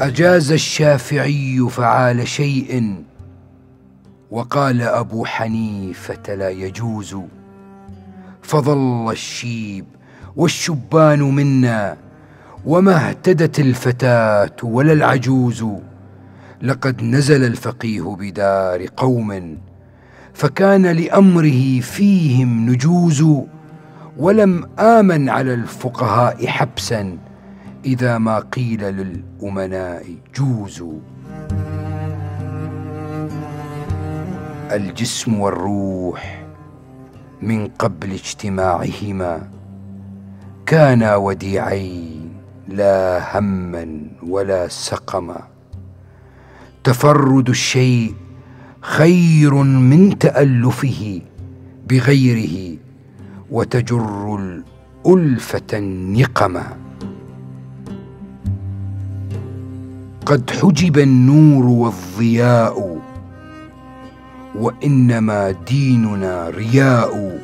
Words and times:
أجاز 0.00 0.52
الشافعي 0.52 1.66
فعال 1.70 2.28
شيء 2.28 2.94
وقال 4.30 4.82
أبو 4.82 5.24
حنيفة 5.24 6.34
لا 6.34 6.48
يجوز. 6.48 7.16
فظل 8.42 9.12
الشيب 9.12 9.84
والشبان 10.36 11.22
منا 11.22 11.96
وما 12.66 13.08
اهتدت 13.08 13.60
الفتاة 13.60 14.56
ولا 14.62 14.92
العجوز. 14.92 15.64
لقد 16.62 17.02
نزل 17.02 17.44
الفقيه 17.44 18.16
بدار 18.18 18.86
قوم 18.96 19.58
فكان 20.34 20.86
لأمره 20.86 21.80
فيهم 21.80 22.70
نجوز 22.70 23.24
ولم 24.16 24.68
آمن 24.78 25.28
على 25.28 25.54
الفقهاء 25.54 26.46
حبسا. 26.46 27.18
إذا 27.84 28.18
ما 28.18 28.38
قيل 28.38 28.80
للأمناء 28.80 30.04
جوزوا. 30.34 30.98
الجسم 34.72 35.40
والروح 35.40 36.44
من 37.42 37.66
قبل 37.66 38.12
اجتماعهما 38.12 39.50
كانا 40.66 41.16
وديعين 41.16 42.32
لا 42.68 43.38
هما 43.38 44.00
ولا 44.22 44.68
سقما. 44.68 45.40
تفرد 46.84 47.48
الشيء 47.48 48.14
خير 48.80 49.54
من 49.54 50.18
تألفه 50.18 51.20
بغيره 51.88 52.78
وتجر 53.50 54.36
الألفة 54.36 55.78
النقما. 55.78 56.89
قد 60.30 60.50
حجب 60.50 60.98
النور 60.98 61.66
والضياء 61.66 62.98
وإنما 64.54 65.50
ديننا 65.50 66.48
رياء 66.48 67.40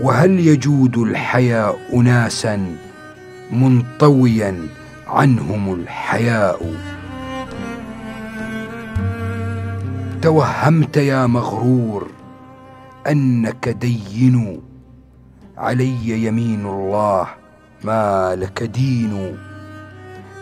وهل 0.00 0.40
يجود 0.40 0.98
الحياء 0.98 1.78
اناسا 1.94 2.76
منطويا 3.52 4.68
عنهم 5.06 5.74
الحياء؟ 5.74 6.74
توهمت 10.22 10.96
يا 10.96 11.26
مغرور 11.26 12.10
أنك 13.06 13.68
دين 13.68 14.60
علي 15.58 16.24
يمين 16.26 16.66
الله 16.66 17.26
ما 17.84 18.34
لك 18.34 18.62
دين. 18.62 19.36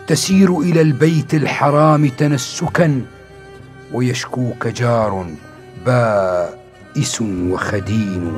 تسير 0.07 0.59
إلى 0.59 0.81
البيت 0.81 1.33
الحرام 1.33 2.07
تنسكا 2.07 3.01
ويشكوك 3.93 4.67
جار 4.67 5.25
بائس 5.85 7.21
وخدين. 7.21 8.37